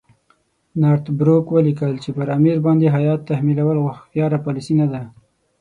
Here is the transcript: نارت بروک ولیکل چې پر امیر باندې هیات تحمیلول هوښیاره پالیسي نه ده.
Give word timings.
نارت 0.81 1.05
بروک 1.17 1.45
ولیکل 1.51 1.91
چې 2.03 2.09
پر 2.17 2.27
امیر 2.37 2.57
باندې 2.65 2.87
هیات 2.95 3.19
تحمیلول 3.29 3.77
هوښیاره 3.83 4.37
پالیسي 4.45 4.73
نه 4.81 4.87
ده. 4.91 5.01